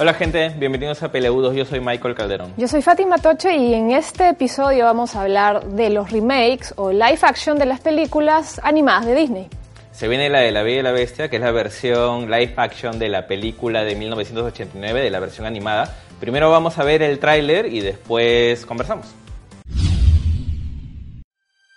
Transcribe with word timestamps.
Hola 0.00 0.14
gente, 0.14 0.48
bienvenidos 0.56 1.02
a 1.02 1.12
Peleudos, 1.12 1.54
yo 1.54 1.66
soy 1.66 1.78
Michael 1.78 2.14
Calderón. 2.14 2.54
Yo 2.56 2.66
soy 2.66 2.80
Fátima 2.80 3.18
Toche 3.18 3.54
y 3.54 3.74
en 3.74 3.90
este 3.90 4.30
episodio 4.30 4.86
vamos 4.86 5.14
a 5.14 5.20
hablar 5.20 5.62
de 5.62 5.90
los 5.90 6.10
remakes 6.10 6.72
o 6.76 6.90
live 6.90 7.18
action 7.20 7.58
de 7.58 7.66
las 7.66 7.80
películas 7.80 8.58
animadas 8.64 9.04
de 9.04 9.14
Disney. 9.14 9.48
Se 9.92 10.08
viene 10.08 10.30
la 10.30 10.40
de 10.40 10.52
La 10.52 10.62
Bella 10.62 10.80
y 10.80 10.82
la 10.84 10.92
Bestia, 10.92 11.28
que 11.28 11.36
es 11.36 11.42
la 11.42 11.52
versión 11.52 12.30
live 12.30 12.54
action 12.56 12.98
de 12.98 13.10
la 13.10 13.26
película 13.26 13.84
de 13.84 13.94
1989, 13.94 15.02
de 15.02 15.10
la 15.10 15.20
versión 15.20 15.46
animada. 15.46 15.94
Primero 16.18 16.50
vamos 16.50 16.78
a 16.78 16.84
ver 16.84 17.02
el 17.02 17.18
tráiler 17.18 17.66
y 17.66 17.80
después 17.80 18.64
conversamos. 18.64 19.14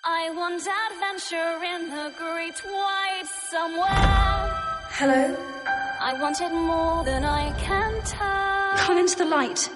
I 0.05 0.29
want 0.33 0.61
adventure 0.61 1.59
in 1.65 1.89
the 1.89 2.09
great 2.17 2.55
white 2.71 3.27
somewhere. 3.51 4.63
Hello? 4.97 5.62
I 6.05 6.11
want 6.19 6.41
it 6.41 6.51
more 6.51 7.05
than 7.05 7.23
I 7.23 7.53
can 7.57 8.01
tell. 8.03 8.75
Come 8.75 8.97
into 8.97 9.15
the 9.19 9.23
light. 9.23 9.59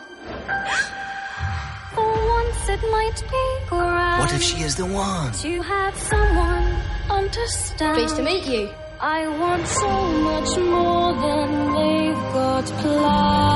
For 1.96 2.12
once 2.36 2.68
it 2.68 2.82
might 2.92 3.24
be 3.32 3.46
grand 3.70 4.20
What 4.20 4.34
if 4.34 4.42
she 4.44 4.62
is 4.62 4.76
the 4.76 4.86
one? 4.86 5.32
to 5.32 5.62
have 5.62 5.96
someone 5.96 6.76
understand. 7.10 7.96
Pleased 7.96 8.18
to 8.18 8.24
meet 8.24 8.46
you. 8.46 8.70
I 9.00 9.26
want 9.40 9.66
so 9.68 9.90
much 10.30 10.58
more 10.58 11.14
than 11.14 11.74
they've 11.76 12.34
got 12.34 12.66
planned. 12.66 13.47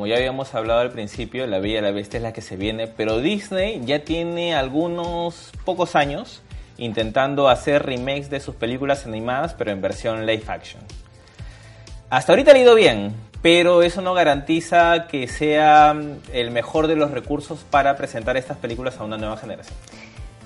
Como 0.00 0.06
ya 0.06 0.16
habíamos 0.16 0.54
hablado 0.54 0.80
al 0.80 0.92
principio, 0.92 1.46
La 1.46 1.58
Bella 1.58 1.82
la 1.82 1.90
Bestia 1.90 2.16
es 2.16 2.22
la 2.22 2.32
que 2.32 2.40
se 2.40 2.56
viene, 2.56 2.86
pero 2.86 3.18
Disney 3.20 3.82
ya 3.84 4.02
tiene 4.02 4.54
algunos 4.54 5.52
pocos 5.66 5.94
años 5.94 6.40
intentando 6.78 7.50
hacer 7.50 7.84
remakes 7.84 8.30
de 8.30 8.40
sus 8.40 8.54
películas 8.54 9.04
animadas, 9.04 9.52
pero 9.52 9.72
en 9.72 9.82
versión 9.82 10.24
live 10.24 10.44
action. 10.46 10.82
Hasta 12.08 12.32
ahorita 12.32 12.52
ha 12.52 12.58
ido 12.58 12.74
bien, 12.74 13.14
pero 13.42 13.82
eso 13.82 14.00
no 14.00 14.14
garantiza 14.14 15.06
que 15.06 15.28
sea 15.28 15.94
el 16.32 16.50
mejor 16.50 16.86
de 16.86 16.96
los 16.96 17.10
recursos 17.10 17.66
para 17.70 17.94
presentar 17.98 18.38
estas 18.38 18.56
películas 18.56 18.96
a 19.00 19.04
una 19.04 19.18
nueva 19.18 19.36
generación. 19.36 19.76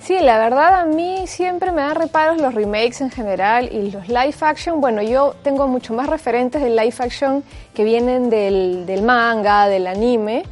Sí, 0.05 0.19
la 0.21 0.37
verdad 0.37 0.81
a 0.81 0.85
mí 0.85 1.27
siempre 1.27 1.73
me 1.73 1.81
dan 1.81 1.95
reparos 1.95 2.39
los 2.39 2.53
remakes 2.53 3.01
en 3.01 3.11
general 3.11 3.71
y 3.73 3.91
los 3.91 4.07
live 4.09 4.35
action. 4.43 4.79
Bueno, 4.79 5.01
yo 5.01 5.35
tengo 5.43 5.67
mucho 5.67 5.95
más 5.95 6.09
referentes 6.09 6.61
de 6.61 6.69
live 6.69 6.95
action 6.99 7.43
que 7.73 7.85
vienen 7.85 8.29
del, 8.29 8.85
del 8.85 9.01
manga, 9.01 9.67
del 9.67 9.87
anime. 9.87 10.43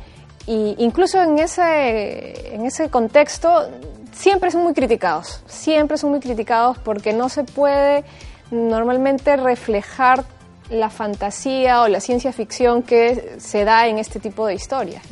Y 0.47 0.75
incluso 0.79 1.23
en 1.23 1.39
ese, 1.39 2.55
en 2.55 2.65
ese 2.65 2.89
contexto 2.89 3.69
siempre 4.11 4.51
son 4.51 4.63
muy 4.63 4.73
criticados. 4.73 5.43
Siempre 5.47 5.99
son 5.99 6.13
muy 6.13 6.21
criticados 6.21 6.79
porque 6.79 7.13
no 7.13 7.29
se 7.29 7.45
puede 7.45 8.05
normalmente 8.51 9.37
reflejar 9.37 10.25
la 10.71 10.89
fantasía 10.89 11.83
o 11.83 11.89
la 11.89 12.01
ciencia 12.01 12.33
ficción 12.33 12.83
que 12.83 13.35
se 13.37 13.67
da 13.67 13.87
en 13.87 13.99
este 13.99 14.19
tipo 14.19 14.47
de 14.47 14.55
historias. 14.55 15.03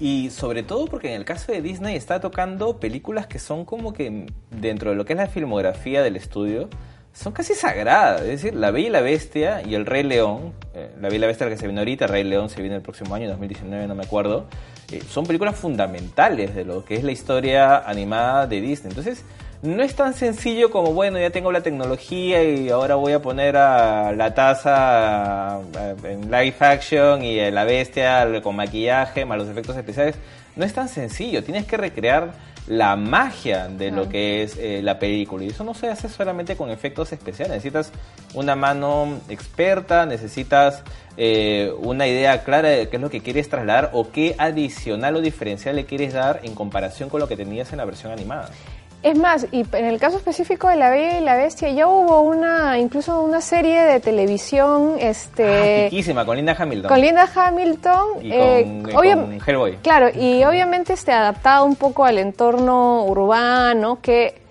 Y 0.00 0.30
sobre 0.30 0.62
todo 0.62 0.86
porque 0.86 1.08
en 1.08 1.14
el 1.14 1.24
caso 1.24 1.50
de 1.50 1.60
Disney 1.60 1.96
está 1.96 2.20
tocando 2.20 2.78
películas 2.78 3.26
que 3.26 3.38
son 3.38 3.64
como 3.64 3.92
que 3.92 4.26
dentro 4.50 4.90
de 4.90 4.96
lo 4.96 5.04
que 5.04 5.14
es 5.14 5.16
la 5.16 5.26
filmografía 5.26 6.02
del 6.02 6.16
estudio, 6.16 6.68
son 7.12 7.32
casi 7.32 7.54
sagradas. 7.54 8.22
Es 8.22 8.28
decir, 8.28 8.54
La 8.54 8.70
Bella 8.70 8.86
y 8.86 8.90
la 8.90 9.00
Bestia 9.00 9.62
y 9.62 9.74
El 9.74 9.86
Rey 9.86 10.04
León, 10.04 10.52
eh, 10.74 10.90
La 11.00 11.08
Bella 11.08 11.16
y 11.16 11.18
la 11.18 11.26
Bestia 11.26 11.48
que 11.48 11.56
se 11.56 11.66
viene 11.66 11.80
ahorita, 11.80 12.04
El 12.04 12.10
Rey 12.12 12.24
León 12.24 12.48
se 12.48 12.60
viene 12.60 12.76
el 12.76 12.82
próximo 12.82 13.14
año, 13.14 13.28
2019, 13.28 13.88
no 13.88 13.94
me 13.96 14.04
acuerdo, 14.04 14.46
eh, 14.92 15.02
son 15.08 15.26
películas 15.26 15.56
fundamentales 15.56 16.54
de 16.54 16.64
lo 16.64 16.84
que 16.84 16.94
es 16.94 17.02
la 17.02 17.10
historia 17.10 17.78
animada 17.78 18.46
de 18.46 18.60
Disney. 18.60 18.90
Entonces, 18.90 19.24
no 19.62 19.82
es 19.82 19.94
tan 19.94 20.14
sencillo 20.14 20.70
como, 20.70 20.92
bueno, 20.92 21.18
ya 21.18 21.30
tengo 21.30 21.50
la 21.50 21.62
tecnología 21.62 22.42
y 22.44 22.68
ahora 22.68 22.94
voy 22.94 23.12
a 23.12 23.20
poner 23.20 23.56
a 23.56 24.12
la 24.12 24.34
taza 24.34 25.60
eh, 25.76 25.96
en 26.04 26.30
live 26.30 26.56
action 26.60 27.24
y 27.24 27.40
a 27.40 27.50
la 27.50 27.64
bestia 27.64 28.40
con 28.42 28.56
maquillaje, 28.56 29.24
más 29.24 29.38
los 29.38 29.48
efectos 29.48 29.76
especiales. 29.76 30.14
No 30.54 30.64
es 30.64 30.72
tan 30.72 30.88
sencillo, 30.88 31.42
tienes 31.42 31.66
que 31.66 31.76
recrear 31.76 32.32
la 32.68 32.96
magia 32.96 33.68
de 33.68 33.90
lo 33.90 34.08
que 34.08 34.42
es 34.42 34.56
eh, 34.58 34.80
la 34.82 34.98
película. 34.98 35.44
Y 35.44 35.48
eso 35.48 35.64
no 35.64 35.72
se 35.72 35.88
hace 35.88 36.08
solamente 36.08 36.54
con 36.54 36.70
efectos 36.70 37.12
especiales. 37.12 37.54
Necesitas 37.54 37.92
una 38.34 38.54
mano 38.56 39.20
experta, 39.28 40.04
necesitas 40.04 40.82
eh, 41.16 41.72
una 41.78 42.06
idea 42.06 42.44
clara 42.44 42.68
de 42.68 42.88
qué 42.88 42.96
es 42.96 43.02
lo 43.02 43.08
que 43.08 43.22
quieres 43.22 43.48
trasladar 43.48 43.90
o 43.94 44.10
qué 44.10 44.34
adicional 44.38 45.16
o 45.16 45.20
diferencial 45.20 45.76
le 45.76 45.86
quieres 45.86 46.12
dar 46.12 46.40
en 46.42 46.54
comparación 46.54 47.08
con 47.08 47.20
lo 47.20 47.28
que 47.28 47.36
tenías 47.36 47.72
en 47.72 47.78
la 47.78 47.86
versión 47.86 48.12
animada. 48.12 48.50
Es 49.00 49.16
más, 49.16 49.46
y 49.52 49.64
en 49.72 49.84
el 49.84 50.00
caso 50.00 50.16
específico 50.16 50.68
de 50.68 50.74
La 50.74 50.90
Bella 50.90 51.18
y 51.20 51.24
la 51.24 51.36
Bestia, 51.36 51.68
ya 51.70 51.86
hubo 51.86 52.20
una, 52.22 52.78
incluso 52.78 53.22
una 53.22 53.40
serie 53.40 53.80
de 53.82 54.00
televisión, 54.00 54.96
este... 54.98 55.86
Ah, 56.16 56.24
con 56.24 56.36
Linda 56.36 56.56
Hamilton. 56.58 56.88
Con 56.88 57.00
Linda 57.00 57.28
Hamilton. 57.32 58.06
Y 58.22 58.32
eh, 58.32 58.82
con, 58.82 58.92
con 58.92 59.38
Hellboy. 59.46 59.76
Claro, 59.82 60.08
y 60.12 60.42
obviamente 60.44 60.94
este, 60.94 61.12
adaptado 61.12 61.64
un 61.64 61.76
poco 61.76 62.04
al 62.04 62.18
entorno 62.18 63.04
urbano, 63.04 64.00
que 64.02 64.42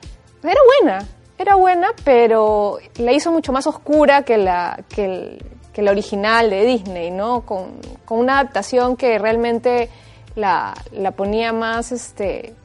era 0.41 0.61
buena, 0.79 1.05
era 1.37 1.55
buena, 1.55 1.89
pero 2.05 2.77
la 2.99 3.11
hizo 3.11 3.33
mucho 3.33 3.51
más 3.51 3.67
oscura 3.67 4.23
que 4.23 4.37
la, 4.37 4.79
que 4.87 5.05
el- 5.05 5.45
que 5.73 5.81
la 5.83 5.91
original 5.91 6.49
de 6.49 6.65
Disney, 6.65 7.11
¿no? 7.11 7.41
Con, 7.41 7.73
con 8.05 8.17
una 8.17 8.39
adaptación 8.39 8.95
que 8.97 9.19
realmente 9.19 9.89
la, 10.35 10.73
la 10.91 11.11
ponía 11.11 11.53
más, 11.53 11.91
este, 11.91 12.55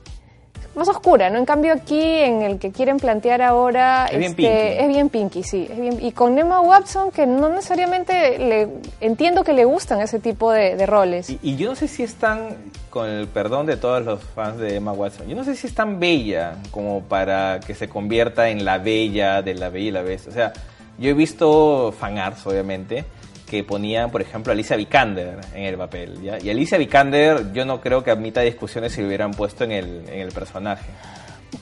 más 0.75 0.89
oscura, 0.89 1.29
¿no? 1.31 1.39
En 1.39 1.45
cambio 1.45 1.73
aquí, 1.73 2.01
en 2.01 2.43
el 2.43 2.59
que 2.59 2.71
quieren 2.73 2.97
plantear 2.99 3.43
ahora, 3.43 4.07
Es 4.11 4.19
bien 4.19 4.31
este, 4.31 4.43
pinky. 4.43 4.83
es 4.83 4.89
bien 4.89 5.09
pinky, 5.11 5.43
sí. 5.43 5.69
es 5.71 5.79
bien- 5.79 5.99
y 6.01 6.13
con 6.13 6.39
Emma 6.39 6.61
Watson, 6.61 7.11
que 7.11 7.27
no 7.27 7.49
necesariamente 7.51 8.39
le, 8.39 8.69
entiendo 9.01 9.45
que 9.45 9.53
le 9.53 9.65
gustan 9.65 10.01
ese 10.01 10.19
tipo 10.19 10.51
de, 10.51 10.77
de 10.77 10.87
roles. 10.87 11.29
Y, 11.31 11.39
y 11.43 11.57
yo 11.57 11.69
no 11.71 11.77
sé 11.77 11.89
si 11.89 12.03
es 12.03 12.15
tan, 12.15 12.57
con 12.91 13.09
el 13.09 13.27
perdón 13.29 13.67
de 13.67 13.77
todos 13.77 14.03
los 14.05 14.23
fans 14.23 14.59
de 14.59 14.77
Emma 14.77 14.93
Watson, 14.93 15.27
yo 15.29 15.37
no 15.37 15.45
sé 15.45 15.55
si 15.57 15.67
es 15.67 15.75
tan 15.75 16.01
bella 16.01 16.57
como 16.71 17.03
para 17.03 17.61
que 17.61 17.75
se 17.75 17.89
convierta 17.89 18.49
en 18.49 18.65
la 18.65 18.79
bella 18.79 19.43
de 19.43 19.55
la 19.55 19.69
bella 19.69 19.89
y 19.89 19.91
la 19.91 20.03
bestia. 20.03 20.31
O 20.31 20.35
sea, 20.35 20.53
yo 20.99 21.11
he 21.11 21.15
visto 21.15 21.93
fanarts, 21.99 22.47
obviamente, 22.47 23.05
que 23.53 23.65
ponían, 23.65 24.11
por 24.11 24.23
ejemplo, 24.23 24.51
a 24.51 24.55
Alicia 24.55 24.77
Vikander 24.77 25.39
en 25.55 25.65
el 25.65 25.77
papel. 25.77 26.23
¿ya? 26.23 26.39
Y 26.41 26.49
Alicia 26.49 26.79
Vikander, 26.79 27.53
yo 27.53 27.67
no 27.67 27.83
creo 27.83 28.03
que 28.03 28.11
admita 28.11 28.41
discusiones 28.41 28.93
si 28.93 29.03
lo 29.03 29.09
hubieran 29.09 29.33
puesto 29.33 29.65
en 29.65 29.73
el, 29.73 30.09
en 30.09 30.21
el 30.21 30.33
personaje. 30.33 30.87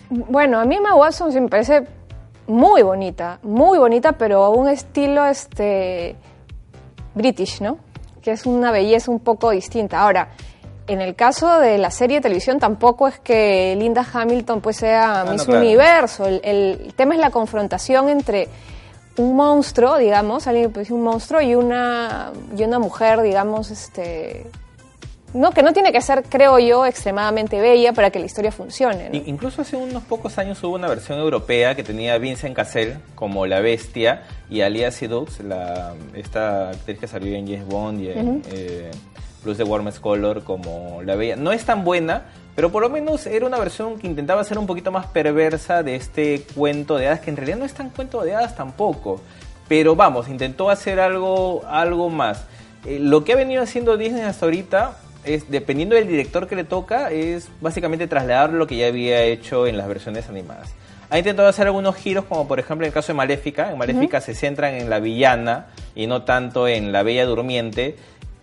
Bueno, 0.08 0.60
a 0.60 0.64
mí 0.64 0.76
Emma 0.76 0.94
Watson 0.94 1.32
sí 1.32 1.40
me 1.40 1.48
parece 1.48 1.82
muy 2.46 2.82
bonita, 2.82 3.40
muy 3.42 3.76
bonita, 3.76 4.12
pero 4.12 4.44
a 4.44 4.50
un 4.50 4.68
estilo 4.68 5.26
este 5.26 6.14
british, 7.16 7.60
¿no? 7.60 7.78
Que 8.22 8.30
es 8.30 8.46
una 8.46 8.70
belleza 8.70 9.10
un 9.10 9.18
poco 9.18 9.50
distinta. 9.50 10.00
Ahora, 10.00 10.28
en 10.86 11.00
el 11.00 11.16
caso 11.16 11.58
de 11.58 11.76
la 11.78 11.90
serie 11.90 12.18
de 12.18 12.20
televisión 12.22 12.60
tampoco 12.60 13.08
es 13.08 13.18
que 13.18 13.74
Linda 13.76 14.06
Hamilton 14.12 14.60
pues 14.60 14.76
sea 14.76 15.22
Ah, 15.22 15.24
no, 15.24 15.32
Miss 15.32 15.42
claro. 15.42 15.60
Universo. 15.60 16.24
El, 16.26 16.40
el 16.44 16.94
tema 16.94 17.14
es 17.14 17.20
la 17.20 17.30
confrontación 17.30 18.08
entre 18.08 18.46
un 19.16 19.36
monstruo, 19.36 19.98
digamos, 19.98 20.46
alguien 20.46 20.72
que 20.72 20.92
un 20.92 21.02
monstruo 21.02 21.40
y 21.40 21.54
una 21.54 22.32
y 22.56 22.62
una 22.62 22.78
mujer, 22.78 23.22
digamos, 23.22 23.70
este 23.70 24.46
no 25.32 25.52
que 25.52 25.62
no 25.62 25.72
tiene 25.72 25.92
que 25.92 26.00
ser, 26.00 26.24
creo 26.24 26.58
yo, 26.58 26.84
extremadamente 26.84 27.60
bella 27.60 27.92
para 27.92 28.10
que 28.10 28.18
la 28.18 28.26
historia 28.26 28.50
funcione. 28.50 29.10
¿no? 29.10 29.16
Incluso 29.26 29.62
hace 29.62 29.76
unos 29.76 30.02
pocos 30.02 30.38
años 30.38 30.62
hubo 30.64 30.74
una 30.74 30.88
versión 30.88 31.18
europea 31.18 31.74
que 31.74 31.84
tenía 31.84 32.14
a 32.14 32.18
Vincent 32.18 32.54
Cassel 32.54 32.98
como 33.14 33.46
la 33.46 33.60
bestia 33.60 34.22
y 34.48 34.62
a 34.62 34.68
Lia 34.68 34.90
Seydoux, 34.90 35.40
la 35.44 35.94
esta 36.14 36.70
actriz 36.70 36.98
que 36.98 37.06
salió 37.06 37.34
en 37.36 37.46
James 37.46 37.66
Bond 37.66 38.00
y 38.00 38.08
en 38.10 38.42
eh, 38.50 38.90
Plus 39.42 39.56
de 39.56 39.64
Warm 39.64 39.90
Color 40.00 40.42
como 40.42 41.02
la 41.02 41.14
bella. 41.14 41.36
No 41.36 41.52
es 41.52 41.64
tan 41.64 41.84
buena, 41.84 42.24
pero 42.54 42.70
por 42.70 42.82
lo 42.82 42.90
menos 42.90 43.26
era 43.26 43.46
una 43.46 43.58
versión 43.58 43.98
que 43.98 44.06
intentaba 44.06 44.44
ser 44.44 44.58
un 44.58 44.66
poquito 44.66 44.90
más 44.90 45.06
perversa 45.06 45.82
de 45.82 45.96
este 45.96 46.42
cuento 46.54 46.96
de 46.96 47.08
hadas, 47.08 47.20
que 47.20 47.30
en 47.30 47.36
realidad 47.36 47.58
no 47.58 47.64
es 47.64 47.74
tan 47.74 47.90
cuento 47.90 48.22
de 48.22 48.34
hadas 48.34 48.56
tampoco. 48.56 49.20
Pero 49.68 49.94
vamos, 49.94 50.28
intentó 50.28 50.68
hacer 50.68 50.98
algo, 50.98 51.62
algo 51.68 52.10
más. 52.10 52.44
Eh, 52.84 52.98
lo 53.00 53.24
que 53.24 53.34
ha 53.34 53.36
venido 53.36 53.62
haciendo 53.62 53.96
Disney 53.96 54.22
hasta 54.22 54.46
ahorita 54.46 54.96
es, 55.24 55.50
dependiendo 55.50 55.94
del 55.94 56.08
director 56.08 56.48
que 56.48 56.56
le 56.56 56.64
toca, 56.64 57.10
es 57.10 57.48
básicamente 57.60 58.06
trasladar 58.08 58.52
lo 58.52 58.66
que 58.66 58.76
ya 58.76 58.88
había 58.88 59.22
hecho 59.22 59.66
en 59.66 59.76
las 59.76 59.86
versiones 59.86 60.28
animadas. 60.28 60.74
Ha 61.10 61.18
intentado 61.18 61.48
hacer 61.48 61.66
algunos 61.66 61.96
giros, 61.96 62.24
como 62.24 62.46
por 62.46 62.60
ejemplo 62.60 62.86
en 62.86 62.88
el 62.88 62.94
caso 62.94 63.08
de 63.08 63.16
Maléfica. 63.16 63.70
En 63.70 63.78
Maléfica 63.78 64.20
se 64.20 64.34
centran 64.34 64.74
en 64.74 64.88
la 64.88 65.00
villana 65.00 65.66
y 65.94 66.06
no 66.06 66.22
tanto 66.22 66.68
en 66.68 66.92
la 66.92 67.02
bella 67.02 67.26
durmiente. 67.26 67.96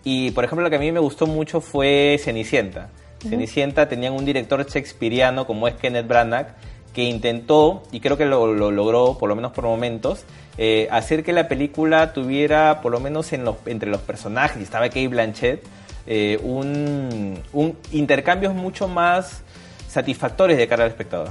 Y 0.04 0.32
por 0.32 0.44
ejemplo 0.44 0.64
lo 0.64 0.70
que 0.70 0.76
a 0.76 0.78
mí 0.78 0.92
me 0.92 1.00
gustó 1.00 1.26
mucho 1.26 1.62
fue 1.62 2.20
Cenicienta. 2.22 2.90
Cenicienta 3.20 3.88
tenían 3.88 4.12
un 4.12 4.24
director 4.24 4.64
shakespeariano 4.66 5.46
como 5.46 5.66
es 5.68 5.74
Kenneth 5.74 6.06
Branagh 6.06 6.54
que 6.92 7.04
intentó, 7.04 7.82
y 7.92 8.00
creo 8.00 8.16
que 8.16 8.24
lo, 8.24 8.52
lo 8.54 8.70
logró, 8.70 9.18
por 9.18 9.28
lo 9.28 9.36
menos 9.36 9.52
por 9.52 9.64
momentos, 9.64 10.24
eh, 10.56 10.88
hacer 10.90 11.22
que 11.22 11.32
la 11.32 11.46
película 11.46 12.12
tuviera, 12.12 12.80
por 12.80 12.90
lo 12.90 12.98
menos 12.98 13.32
en 13.32 13.44
los, 13.44 13.56
entre 13.66 13.88
los 13.88 14.00
personajes, 14.00 14.58
y 14.58 14.64
estaba 14.64 14.88
Kate 14.88 15.08
Blanchett, 15.08 15.62
eh, 16.06 16.40
un, 16.42 17.38
un 17.52 17.76
intercambios 17.92 18.54
mucho 18.54 18.88
más 18.88 19.42
satisfactorios 19.88 20.58
de 20.58 20.66
cara 20.66 20.84
al 20.84 20.90
espectador. 20.90 21.30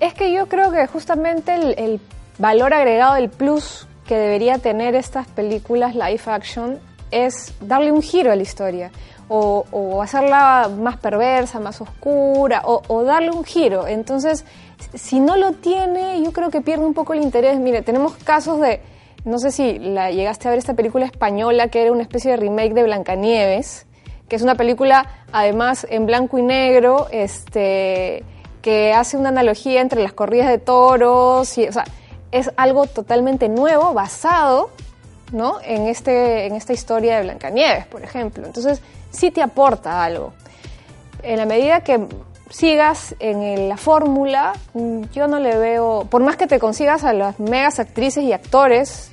Es 0.00 0.14
que 0.14 0.32
yo 0.32 0.46
creo 0.48 0.72
que 0.72 0.86
justamente 0.86 1.54
el, 1.54 1.74
el 1.78 2.00
valor 2.38 2.72
agregado 2.74 3.14
del 3.14 3.28
plus 3.28 3.86
que 4.06 4.16
debería 4.16 4.58
tener 4.58 4.94
estas 4.94 5.28
películas 5.28 5.94
live 5.94 6.22
action 6.26 6.78
es 7.10 7.52
darle 7.60 7.92
un 7.92 8.02
giro 8.02 8.32
a 8.32 8.36
la 8.36 8.42
historia 8.42 8.90
o, 9.32 10.02
hacerla 10.02 10.68
más 10.76 10.96
perversa, 10.96 11.60
más 11.60 11.80
oscura 11.80 12.62
o, 12.64 12.82
o 12.88 13.04
darle 13.04 13.30
un 13.30 13.44
giro. 13.44 13.86
Entonces, 13.86 14.44
si 14.94 15.20
no 15.20 15.36
lo 15.36 15.52
tiene, 15.52 16.20
yo 16.22 16.32
creo 16.32 16.50
que 16.50 16.60
pierde 16.60 16.84
un 16.84 16.94
poco 16.94 17.12
el 17.12 17.22
interés. 17.22 17.58
Mire, 17.60 17.82
tenemos 17.82 18.14
casos 18.16 18.60
de, 18.60 18.80
no 19.24 19.38
sé 19.38 19.52
si 19.52 19.78
la 19.78 20.10
llegaste 20.10 20.48
a 20.48 20.50
ver 20.50 20.58
esta 20.58 20.74
película 20.74 21.06
española 21.06 21.68
que 21.68 21.82
era 21.82 21.92
una 21.92 22.02
especie 22.02 22.32
de 22.32 22.38
remake 22.38 22.74
de 22.74 22.82
Blancanieves, 22.82 23.86
que 24.28 24.36
es 24.36 24.42
una 24.42 24.56
película 24.56 25.06
además 25.32 25.86
en 25.88 26.06
blanco 26.06 26.38
y 26.38 26.42
negro, 26.42 27.06
este, 27.12 28.24
que 28.62 28.92
hace 28.92 29.16
una 29.16 29.28
analogía 29.28 29.80
entre 29.80 30.02
las 30.02 30.12
corridas 30.12 30.48
de 30.48 30.58
toros, 30.58 31.56
y, 31.56 31.68
o 31.68 31.72
sea, 31.72 31.84
es 32.32 32.50
algo 32.56 32.86
totalmente 32.86 33.48
nuevo, 33.48 33.92
basado 33.94 34.70
¿no? 35.32 35.58
en, 35.62 35.86
este, 35.86 36.46
en 36.46 36.56
esta 36.56 36.72
historia 36.72 37.16
de 37.16 37.22
Blancanieves, 37.22 37.86
por 37.86 38.02
ejemplo. 38.02 38.46
Entonces, 38.46 38.80
sí 39.10 39.30
te 39.30 39.42
aporta 39.42 40.02
algo. 40.02 40.32
En 41.22 41.36
la 41.36 41.46
medida 41.46 41.80
que 41.80 42.06
sigas 42.50 43.14
en 43.20 43.68
la 43.68 43.76
fórmula, 43.76 44.52
yo 45.12 45.28
no 45.28 45.38
le 45.38 45.56
veo, 45.56 46.06
por 46.10 46.22
más 46.22 46.36
que 46.36 46.46
te 46.46 46.58
consigas 46.58 47.04
a 47.04 47.12
las 47.12 47.38
megas 47.38 47.78
actrices 47.78 48.24
y 48.24 48.32
actores, 48.32 49.12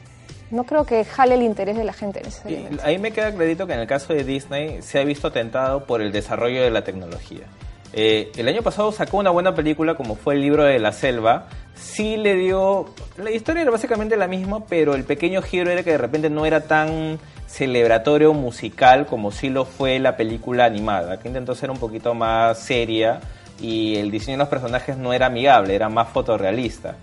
no 0.50 0.64
creo 0.64 0.86
que 0.86 1.04
jale 1.04 1.36
el 1.36 1.44
interés 1.44 1.78
de 1.78 1.84
la 1.84 1.94
gente 1.94 2.22
necesariamente. 2.24 2.84
ahí 2.84 2.98
me 2.98 3.12
queda 3.12 3.34
clarito 3.34 3.68
que 3.68 3.74
en 3.74 3.80
el 3.80 3.88
caso 3.88 4.14
de 4.14 4.24
Disney 4.24 4.82
se 4.82 5.00
ha 5.00 5.04
visto 5.04 5.32
tentado 5.32 5.86
por 5.86 6.02
el 6.02 6.12
desarrollo 6.12 6.62
de 6.64 6.72
la 6.72 6.84
tecnología. 6.84 7.46
Eh, 7.94 8.32
el 8.36 8.48
año 8.48 8.62
pasado 8.62 8.92
sacó 8.92 9.18
una 9.18 9.30
buena 9.30 9.56
película 9.56 9.96
como 9.96 10.16
fue 10.16 10.36
el 10.36 10.42
libro 10.42 10.64
de 10.64 10.80
la 10.80 10.92
selva. 10.92 11.48
Sí 11.76 12.18
le 12.18 12.36
dio... 12.36 12.86
La 13.18 13.32
historia 13.32 13.62
era 13.62 13.72
básicamente 13.72 14.18
la 14.18 14.28
misma, 14.28 14.66
pero 14.66 14.96
el 14.96 15.04
pequeño 15.04 15.42
giro 15.42 15.72
era 15.72 15.84
que 15.84 15.92
de 15.92 15.98
repente 15.98 16.30
no 16.30 16.46
era 16.46 16.62
tan 16.62 17.20
celebratorio 17.48 18.34
musical 18.34 19.08
como 19.08 19.32
sí 19.32 19.50
lo 19.50 19.66
fue 19.66 20.00
la 20.00 20.18
película 20.18 20.66
animada, 20.66 21.20
que 21.20 21.30
intentó 21.30 21.56
ser 21.56 21.72
un 21.72 21.78
poquito 21.78 22.14
más 22.14 22.60
seria 22.60 23.20
y 23.60 23.96
el 23.96 24.12
diseño 24.12 24.38
de 24.38 24.44
los 24.44 24.50
personajes 24.50 24.98
no 24.98 25.14
era 25.14 25.28
amigable, 25.28 25.74
era 25.74 25.90
más 25.90 26.10
fotorrealista. 26.10 26.96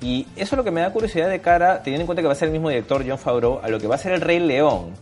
Y 0.00 0.26
eso 0.36 0.54
es 0.54 0.56
lo 0.56 0.62
que 0.62 0.70
me 0.70 0.80
da 0.80 0.92
curiosidad 0.92 1.28
de 1.28 1.40
cara, 1.40 1.82
teniendo 1.82 2.02
en 2.02 2.06
cuenta 2.06 2.22
que 2.22 2.28
va 2.28 2.32
a 2.32 2.36
ser 2.36 2.46
el 2.48 2.52
mismo 2.52 2.68
director, 2.68 3.04
John 3.06 3.18
Favreau, 3.18 3.60
a 3.62 3.68
lo 3.68 3.80
que 3.80 3.88
va 3.88 3.96
a 3.96 3.98
ser 3.98 4.12
el 4.12 4.20
Rey 4.20 4.38
León. 4.38 4.92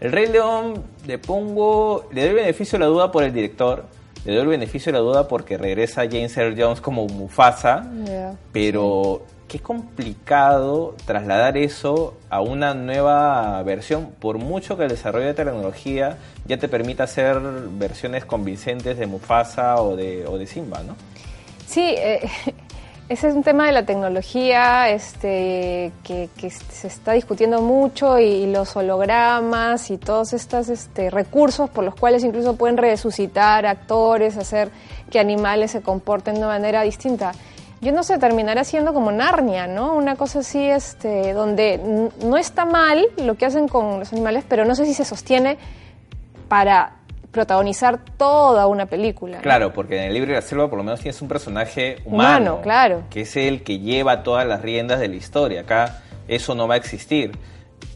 El 0.00 0.12
Rey 0.12 0.28
León, 0.28 0.82
le 1.06 1.18
pongo, 1.18 2.08
le 2.12 2.22
doy 2.22 2.30
el 2.30 2.36
beneficio 2.36 2.78
de 2.78 2.84
la 2.84 2.90
duda 2.90 3.12
por 3.12 3.22
el 3.22 3.32
director, 3.34 3.84
le 4.24 4.32
doy 4.32 4.42
el 4.42 4.48
beneficio 4.48 4.92
de 4.92 4.98
la 4.98 5.04
duda 5.04 5.28
porque 5.28 5.58
regresa 5.58 6.02
James 6.02 6.36
Earl 6.36 6.60
Jones 6.60 6.80
como 6.80 7.06
Mufasa, 7.06 7.86
pero 8.52 9.22
qué 9.48 9.60
complicado 9.60 10.94
trasladar 11.04 11.56
eso 11.56 12.14
a 12.30 12.40
una 12.40 12.74
nueva 12.74 13.62
versión, 13.62 14.10
por 14.18 14.38
mucho 14.38 14.76
que 14.76 14.84
el 14.84 14.88
desarrollo 14.88 15.26
de 15.26 15.34
tecnología 15.34 16.18
ya 16.46 16.58
te 16.58 16.68
permita 16.68 17.04
hacer 17.04 17.40
versiones 17.78 18.24
convincentes 18.24 18.98
de 18.98 19.06
Mufasa 19.06 19.76
o 19.76 19.96
de, 19.96 20.26
o 20.26 20.38
de 20.38 20.46
Simba, 20.46 20.82
¿no? 20.82 20.96
Sí, 21.66 21.94
eh, 21.96 22.28
ese 23.08 23.28
es 23.28 23.34
un 23.34 23.42
tema 23.42 23.66
de 23.66 23.72
la 23.72 23.86
tecnología 23.86 24.90
este, 24.90 25.92
que, 26.02 26.28
se 26.50 26.88
está 26.88 27.12
discutiendo 27.12 27.60
mucho 27.60 28.18
y, 28.18 28.46
los 28.46 28.74
hologramas 28.76 29.90
y 29.90 29.98
todos 29.98 30.32
estos 30.32 30.68
este, 30.68 31.10
recursos 31.10 31.70
por 31.70 31.84
los 31.84 31.94
cuales 31.94 32.24
incluso 32.24 32.56
pueden 32.56 32.76
resucitar 32.76 33.66
actores, 33.66 34.36
hacer 34.36 34.70
que 35.10 35.20
animales 35.20 35.70
se 35.70 35.82
comporten 35.82 36.34
de 36.34 36.40
una 36.40 36.48
manera 36.48 36.82
distinta. 36.82 37.32
Yo 37.80 37.92
no 37.92 38.02
sé, 38.02 38.18
terminará 38.18 38.64
siendo 38.64 38.94
como 38.94 39.12
Narnia, 39.12 39.66
¿no? 39.66 39.94
Una 39.94 40.16
cosa 40.16 40.38
así, 40.40 40.64
este, 40.64 41.32
donde 41.34 42.10
no 42.24 42.36
está 42.38 42.64
mal 42.64 43.06
lo 43.22 43.34
que 43.36 43.44
hacen 43.46 43.68
con 43.68 43.98
los 44.00 44.12
animales, 44.12 44.44
pero 44.48 44.64
no 44.64 44.74
sé 44.74 44.86
si 44.86 44.94
se 44.94 45.04
sostiene 45.04 45.58
para 46.48 46.92
protagonizar 47.30 48.00
toda 48.16 48.66
una 48.66 48.86
película. 48.86 49.36
¿no? 49.36 49.42
Claro, 49.42 49.72
porque 49.74 49.98
en 49.98 50.04
el 50.04 50.14
libro 50.14 50.28
de 50.30 50.36
la 50.36 50.42
selva 50.42 50.68
por 50.70 50.78
lo 50.78 50.84
menos 50.84 51.00
tienes 51.00 51.20
un 51.20 51.28
personaje 51.28 51.98
humano, 52.06 52.52
Humano, 52.54 52.60
claro. 52.62 53.02
que 53.10 53.22
es 53.22 53.36
el 53.36 53.62
que 53.62 53.78
lleva 53.78 54.22
todas 54.22 54.46
las 54.46 54.62
riendas 54.62 54.98
de 55.00 55.08
la 55.08 55.16
historia. 55.16 55.60
Acá 55.60 56.02
eso 56.28 56.54
no 56.54 56.66
va 56.66 56.74
a 56.74 56.78
existir. 56.78 57.32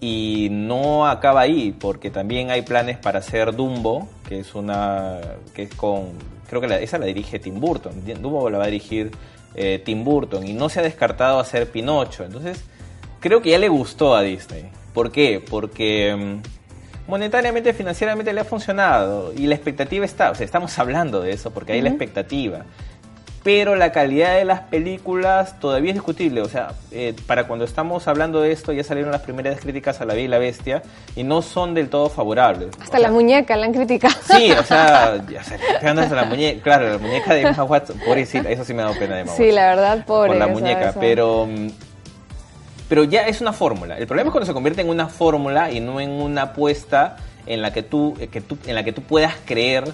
Y 0.02 0.48
no 0.50 1.06
acaba 1.06 1.40
ahí, 1.40 1.72
porque 1.78 2.10
también 2.10 2.50
hay 2.50 2.62
planes 2.62 2.98
para 2.98 3.18
hacer 3.20 3.54
Dumbo, 3.54 4.08
que 4.28 4.40
es 4.40 4.54
una. 4.54 5.18
que 5.54 5.64
es 5.64 5.74
con. 5.74 6.12
creo 6.48 6.60
que 6.60 6.68
la- 6.68 6.78
esa 6.78 6.98
la 6.98 7.06
dirige 7.06 7.38
Tim 7.38 7.60
Burton. 7.60 8.02
Dumbo 8.20 8.48
la 8.50 8.58
va 8.58 8.64
a 8.64 8.68
dirigir 8.68 9.10
eh, 9.54 9.80
Tim 9.84 10.04
Burton. 10.04 10.46
Y 10.46 10.52
no 10.52 10.68
se 10.68 10.80
ha 10.80 10.82
descartado 10.82 11.38
hacer 11.38 11.70
Pinocho. 11.70 12.24
Entonces, 12.24 12.62
creo 13.20 13.42
que 13.42 13.50
ya 13.50 13.58
le 13.58 13.68
gustó 13.68 14.14
a 14.14 14.22
Disney. 14.22 14.70
¿Por 14.92 15.10
qué? 15.10 15.42
Porque. 15.48 16.14
mm, 16.16 16.60
monetariamente, 17.10 17.74
financieramente 17.74 18.32
le 18.32 18.40
ha 18.40 18.44
funcionado 18.44 19.32
y 19.36 19.46
la 19.46 19.56
expectativa 19.56 20.04
está, 20.04 20.30
o 20.30 20.34
sea, 20.34 20.44
estamos 20.44 20.78
hablando 20.78 21.20
de 21.20 21.32
eso 21.32 21.50
porque 21.50 21.72
hay 21.72 21.82
la 21.82 21.88
expectativa. 21.88 22.64
Pero 23.42 23.74
la 23.74 23.90
calidad 23.90 24.34
de 24.36 24.44
las 24.44 24.60
películas 24.60 25.58
todavía 25.60 25.92
es 25.92 25.94
discutible, 25.94 26.42
o 26.42 26.48
sea, 26.48 26.72
eh, 26.92 27.14
para 27.26 27.46
cuando 27.46 27.64
estamos 27.64 28.06
hablando 28.06 28.42
de 28.42 28.52
esto 28.52 28.70
ya 28.72 28.84
salieron 28.84 29.12
las 29.12 29.22
primeras 29.22 29.58
críticas 29.60 29.98
a 30.02 30.04
La 30.04 30.12
Bella 30.12 30.24
y 30.26 30.28
la 30.28 30.38
Bestia 30.38 30.82
y 31.16 31.22
no 31.24 31.40
son 31.40 31.72
del 31.72 31.88
todo 31.88 32.10
favorables. 32.10 32.68
Hasta 32.82 32.98
O 32.98 33.00
la 33.00 33.08
sea, 33.08 33.12
muñeca 33.12 33.56
la 33.56 33.64
han 33.64 33.72
criticado. 33.72 34.14
Sí, 34.30 34.52
o 34.52 34.62
sea, 34.62 35.24
ya 35.30 35.42
se 35.42 35.58
pegándose 35.80 36.12
a 36.12 36.16
la 36.16 36.24
muñeca, 36.24 36.62
claro, 36.62 36.90
la 36.90 36.98
muñeca 36.98 37.32
de 37.32 37.40
Emma 37.42 37.64
Watson, 37.64 37.98
pobrecita, 38.04 38.50
eso 38.50 38.62
sí 38.62 38.74
me 38.74 38.82
ha 38.82 38.86
dado 38.86 38.98
pena 38.98 39.14
de 39.14 39.20
Emma 39.22 39.32
Sí, 39.32 39.42
Watson 39.44 39.54
la 39.54 39.66
verdad, 39.68 40.04
pobre. 40.04 40.28
por 40.28 40.36
la 40.36 40.46
muñeca, 40.46 40.90
eso. 40.90 41.00
pero 41.00 41.48
pero 42.90 43.04
ya 43.04 43.22
es 43.22 43.40
una 43.40 43.52
fórmula. 43.52 43.96
El 43.98 44.06
problema 44.06 44.28
es 44.28 44.32
cuando 44.32 44.46
se 44.46 44.52
convierte 44.52 44.82
en 44.82 44.88
una 44.90 45.06
fórmula 45.08 45.70
y 45.70 45.80
no 45.80 46.00
en 46.00 46.10
una 46.10 46.42
apuesta 46.42 47.16
en 47.46 47.62
la 47.62 47.72
que 47.72 47.82
tú, 47.82 48.16
eh, 48.20 48.26
que 48.28 48.40
tú 48.40 48.58
en 48.66 48.74
la 48.74 48.82
que 48.84 48.92
tú 48.92 49.00
puedas 49.02 49.34
creer 49.46 49.84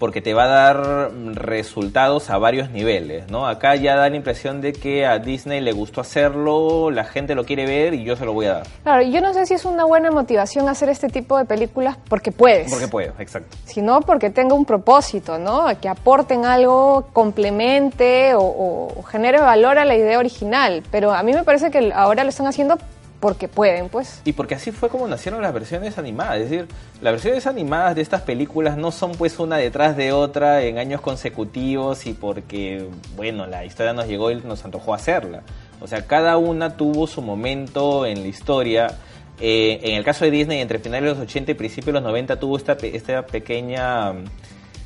porque 0.00 0.20
te 0.20 0.34
va 0.34 0.44
a 0.44 0.48
dar 0.48 1.10
resultados 1.34 2.30
a 2.30 2.38
varios 2.38 2.70
niveles, 2.70 3.30
¿no? 3.30 3.46
Acá 3.46 3.76
ya 3.76 3.94
da 3.94 4.08
la 4.10 4.16
impresión 4.16 4.60
de 4.60 4.72
que 4.72 5.06
a 5.06 5.18
Disney 5.20 5.60
le 5.60 5.70
gustó 5.72 6.00
hacerlo, 6.00 6.90
la 6.90 7.04
gente 7.04 7.34
lo 7.36 7.44
quiere 7.44 7.66
ver 7.66 7.94
y 7.94 8.02
yo 8.02 8.16
se 8.16 8.24
lo 8.24 8.32
voy 8.32 8.46
a 8.46 8.54
dar. 8.54 8.66
Claro, 8.82 9.02
yo 9.02 9.20
no 9.20 9.32
sé 9.34 9.46
si 9.46 9.54
es 9.54 9.64
una 9.64 9.84
buena 9.84 10.10
motivación 10.10 10.68
hacer 10.68 10.88
este 10.88 11.08
tipo 11.08 11.38
de 11.38 11.44
películas 11.44 11.96
porque 12.08 12.32
puedes. 12.32 12.70
Porque 12.72 12.88
puedo, 12.88 13.12
exacto. 13.20 13.56
sino 13.66 14.00
porque 14.00 14.30
tenga 14.30 14.54
un 14.54 14.64
propósito, 14.64 15.38
¿no? 15.38 15.66
Que 15.80 15.88
aporten 15.88 16.44
algo, 16.46 17.06
complemente 17.12 18.34
o, 18.34 18.40
o- 18.40 18.98
o 18.98 19.02
genere 19.02 19.38
valor 19.38 19.78
a 19.78 19.84
la 19.84 19.94
idea 19.96 20.18
original. 20.18 20.82
Pero 20.90 21.12
a 21.12 21.22
mí 21.22 21.32
me 21.32 21.44
parece 21.44 21.70
que 21.70 21.92
ahora 21.94 22.24
lo 22.24 22.30
están 22.30 22.46
haciendo 22.46 22.78
porque 23.20 23.48
pueden, 23.48 23.90
pues. 23.90 24.22
Y 24.24 24.32
porque 24.32 24.54
así 24.54 24.72
fue 24.72 24.88
como 24.88 25.06
nacieron 25.06 25.42
las 25.42 25.52
versiones 25.52 25.98
animadas, 25.98 26.38
es 26.38 26.50
decir, 26.50 26.68
las 27.02 27.12
versiones 27.12 27.46
animadas 27.46 27.94
de 27.94 28.02
estas 28.02 28.22
películas 28.22 28.78
no 28.78 28.90
son 28.90 29.12
pues 29.12 29.38
una 29.38 29.58
detrás 29.58 29.96
de 29.96 30.12
otra 30.12 30.62
en 30.62 30.78
años 30.78 31.02
consecutivos 31.02 32.06
y 32.06 32.14
porque, 32.14 32.88
bueno, 33.16 33.46
la 33.46 33.64
historia 33.64 33.92
nos 33.92 34.08
llegó 34.08 34.30
y 34.30 34.36
nos 34.36 34.64
antojó 34.64 34.94
hacerla. 34.94 35.42
O 35.80 35.86
sea, 35.86 36.06
cada 36.06 36.38
una 36.38 36.76
tuvo 36.76 37.06
su 37.06 37.22
momento 37.22 38.06
en 38.06 38.22
la 38.22 38.28
historia. 38.28 38.98
Eh, 39.38 39.80
en 39.82 39.94
el 39.94 40.04
caso 40.04 40.24
de 40.24 40.30
Disney, 40.30 40.60
entre 40.60 40.78
finales 40.78 41.04
de 41.04 41.10
los 41.14 41.18
80 41.18 41.52
y 41.52 41.54
principios 41.54 41.86
de 41.86 41.92
los 41.92 42.02
90 42.02 42.38
tuvo 42.38 42.56
esta, 42.56 42.72
esta 42.72 43.26
pequeña 43.26 44.14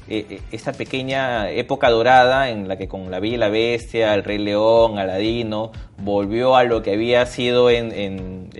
eh, 0.06 0.26
eh, 0.28 0.40
esta 0.52 0.72
pequeña 0.72 1.50
época 1.50 1.88
dorada 1.88 2.50
en 2.50 2.68
la 2.68 2.76
que 2.76 2.88
con 2.88 3.10
La 3.10 3.20
Bella 3.20 3.38
la 3.38 3.48
Bestia, 3.48 4.12
El 4.12 4.22
Rey 4.22 4.36
León, 4.36 4.98
Aladino, 4.98 5.72
volvió 5.96 6.56
a 6.56 6.64
lo 6.64 6.82
que 6.82 6.92
había 6.92 7.24
sido 7.24 7.70
en, 7.70 8.50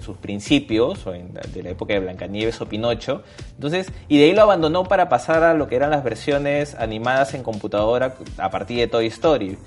sus 0.00 0.16
principios, 0.18 1.04
o 1.06 1.12
de 1.12 1.62
la 1.62 1.70
época 1.70 1.94
de 1.94 2.00
Blancanieves 2.00 2.60
o 2.60 2.66
Pinocho. 2.66 3.22
Entonces, 3.54 3.90
y 4.06 4.18
de 4.18 4.26
ahí 4.26 4.32
lo 4.32 4.42
abandonó 4.42 4.84
para 4.84 5.08
pasar 5.08 5.42
a 5.42 5.54
lo 5.54 5.66
que 5.66 5.74
eran 5.74 5.90
las 5.90 6.04
versiones 6.04 6.76
animadas 6.76 7.34
en 7.34 7.42
computadora 7.42 8.14
a 8.38 8.50
partir 8.50 8.78
de 8.78 8.86
Toy 8.86 9.06
Story. 9.06 9.58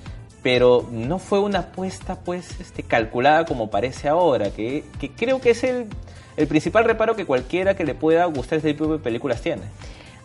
Pero 0.41 0.87
no 0.89 1.19
fue 1.19 1.39
una 1.39 1.59
apuesta 1.59 2.15
pues 2.15 2.61
este, 2.61 2.83
calculada 2.83 3.43
como 3.43 3.69
parece 3.69 4.07
ahora, 4.07 4.51
que, 4.51 4.85
creo 5.17 5.41
que 5.41 5.49
es 5.49 5.65
el 5.65 5.87
principal 6.47 6.85
reparo 6.85 7.17
que 7.17 7.25
cualquiera 7.25 7.75
que 7.75 7.83
le 7.83 7.93
pueda 7.93 8.23
gustar 8.25 8.59
este 8.59 8.71
tipo 8.71 8.87
de 8.87 8.99
películas 8.99 9.41
tiene. 9.41 9.63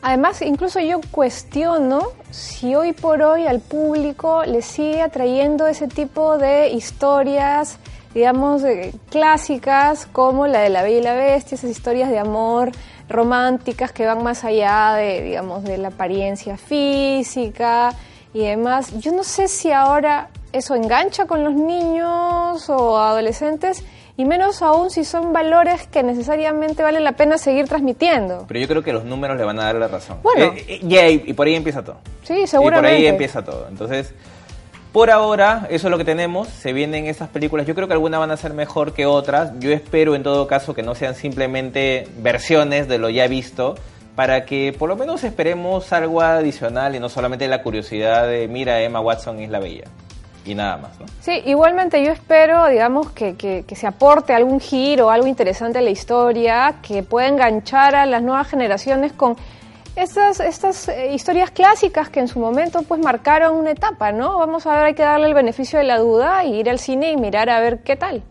Además, 0.07 0.43
incluso 0.43 0.81
yo 0.81 1.01
cuestiono 1.11 2.03
si 2.31 2.75
hoy 2.75 2.93
por 2.93 3.23
hoy 3.23 3.47
al 3.47 3.61
público 3.61 4.45
le 4.45 4.61
sigue 4.61 5.01
atrayendo 5.01 5.67
ese 5.67 5.89
tipo 5.89 6.37
de 6.37 6.69
historias, 6.69 7.79
digamos, 8.13 8.63
eh, 8.65 8.93
clásicas 9.09 10.05
como 10.05 10.47
la 10.47 10.61
de 10.61 10.69
la 10.69 10.83
Bella 10.83 10.99
y 10.99 11.03
la 11.03 11.15
Bestia, 11.15 11.55
esas 11.55 11.71
historias 11.71 12.11
de 12.11 12.19
amor 12.19 12.71
románticas 13.09 13.93
que 13.93 14.05
van 14.05 14.23
más 14.23 14.45
allá 14.45 14.93
de, 14.93 15.23
digamos, 15.23 15.65
de 15.65 15.79
la 15.79 15.89
apariencia 15.89 16.59
física 16.59 17.95
y 18.35 18.41
demás. 18.41 18.93
Yo 18.99 19.11
no 19.11 19.25
sé 19.25 19.49
si 19.49 19.73
ahora 19.73 20.29
eso 20.53 20.75
engancha 20.75 21.25
con 21.25 21.45
los 21.45 21.55
niños 21.55 22.69
o 22.69 22.99
adolescentes 22.99 23.83
y 24.17 24.25
menos 24.25 24.63
aún 24.63 24.91
si 24.91 25.05
son 25.05 25.33
valores 25.33 25.87
que 25.89 26.03
necesariamente 26.03 26.83
vale 26.83 27.01
la 27.01 27.13
pena 27.13 27.37
seguir 27.37 27.67
transmitiendo. 27.69 28.45
Pero 28.47 28.61
yo 28.61 28.69
creo 28.69 28.83
que 28.83 28.93
los 28.93 29.05
números 29.05 29.37
le 29.37 29.45
van 29.45 29.59
a 29.59 29.65
dar 29.65 29.75
la 29.75 29.89
razón. 29.89 30.19
Bueno. 30.23 30.53
Eh, 30.57 30.81
eh, 30.83 31.23
y, 31.27 31.33
por 31.33 31.47
ahí 31.47 31.55
empieza 31.55 31.83
todo. 31.83 31.97
Sí, 32.23 32.35
Y 32.35 32.39
por 32.41 32.49
seguramente. 32.49 32.97
ahí 32.97 33.07
empieza 33.07 33.45
todo. 33.45 33.67
Entonces, 33.69 34.15
Por 34.93 35.11
ahora, 35.11 35.67
eso 35.71 35.89
es 35.89 35.91
lo 35.91 35.99
que 35.99 36.05
tenemos. 36.05 36.47
Se 36.47 36.73
vienen 36.73 37.07
estas 37.07 37.29
películas. 37.29 37.67
Yo 37.67 37.75
creo 37.75 37.89
que 37.89 37.95
algunas 37.95 38.21
van 38.21 38.31
a 38.31 38.37
ser 38.37 38.55
mejor 38.55 38.93
que 38.93 39.07
otras. 39.07 39.51
Yo 39.59 39.73
espero 39.73 40.15
en 40.15 40.23
todo 40.23 40.47
caso 40.47 40.73
que 40.73 40.85
no 40.85 40.95
sean 40.95 41.17
simplemente 41.17 42.07
versiones 42.19 42.87
de 42.87 42.99
lo 42.99 43.11
ya 43.11 43.27
visto, 43.27 43.75
para 44.15 44.45
que 44.45 44.73
por 44.79 44.89
lo 44.89 44.95
menos 44.95 45.25
esperemos 45.25 45.93
algo 45.93 46.21
adicional 46.21 46.95
y 46.95 47.01
no 47.01 47.09
solamente 47.09 47.49
la 47.49 47.61
curiosidad 47.61 48.29
de, 48.29 48.47
mira, 48.47 48.81
Emma 48.83 49.01
Watson 49.01 49.41
es 49.41 49.51
la 49.51 49.59
bella. 49.59 49.87
Y 50.45 50.55
nada 50.55 50.77
más, 50.77 51.01
¿no? 51.01 51.07
Sí, 51.21 51.43
igualmente 51.47 52.05
yo 52.05 52.13
espero, 52.13 52.67
digamos, 52.69 53.11
que, 53.11 53.37
que, 53.37 53.65
que 53.67 53.77
se 53.77 53.87
aporte 53.87 54.35
algún 54.35 54.61
giro, 54.61 55.11
algo 55.11 55.27
interesante 55.27 55.79
a 55.79 55.83
la 55.83 55.91
historia, 55.91 56.77
que 56.83 57.03
pueda 57.03 57.29
enganchar 57.29 57.95
a 57.95 58.05
las 58.05 58.23
nuevas 58.23 58.49
generaciones 58.49 59.13
con 59.13 59.37
estas, 59.97 60.41
estas 60.41 60.89
eh, 60.89 61.15
historias 61.15 61.51
clásicas 61.51 62.09
que 62.09 62.21
en 62.21 62.29
su 62.29 62.39
momento 62.39 62.83
pues 62.83 63.01
marcaron 63.01 63.57
una 63.57 63.71
etapa, 63.71 64.13
¿no? 64.13 64.39
Vamos 64.39 64.67
a 64.67 64.73
ver, 64.77 64.85
hay 64.87 64.95
que 64.95 65.03
darle 65.03 65.29
el 65.29 65.35
beneficio 65.35 65.79
de 65.79 65.85
la 65.85 65.99
duda 65.99 66.45
y 66.45 66.57
ir 66.57 66.69
al 66.69 66.79
cine 66.79 67.13
y 67.13 67.17
mirar 67.17 67.49
a 67.49 67.61
ver 67.61 67.83
qué 67.83 67.97
tal. 67.97 68.23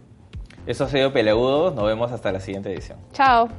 Eso 0.66 0.86
ha 0.86 0.90
sido 0.90 1.12
Peleagudos. 1.12 1.74
Nos 1.76 1.86
vemos 1.86 2.12
hasta 2.12 2.32
la 2.32 2.40
siguiente 2.40 2.72
edición. 2.72 2.98
Chao. 3.14 3.50